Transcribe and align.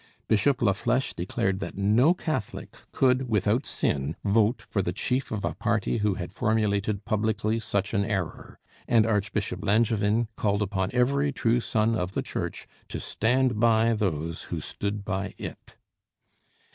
Bishop 0.27 0.61
Laflèche 0.61 1.13
declared 1.15 1.59
that 1.59 1.77
no 1.77 2.15
Catholic 2.15 2.73
could 2.91 3.29
without 3.29 3.67
sin 3.67 4.15
vote 4.23 4.63
for 4.67 4.81
the 4.81 4.91
chief 4.93 5.31
of 5.31 5.45
a 5.45 5.53
party 5.53 5.99
who 5.99 6.15
had 6.15 6.31
formulated 6.31 7.05
publicly 7.05 7.59
such 7.59 7.93
an 7.93 8.03
error, 8.03 8.57
and 8.87 9.05
Archbishop 9.05 9.61
Langevin 9.63 10.27
called 10.35 10.63
upon 10.63 10.89
every 10.91 11.31
true 11.31 11.59
son 11.59 11.95
of 11.95 12.13
the 12.13 12.23
Church 12.23 12.67
to 12.87 12.99
stand 12.99 13.59
by 13.59 13.93
those 13.93 14.41
who 14.45 14.59
stood 14.59 15.05
by 15.05 15.35
it. 15.37 15.75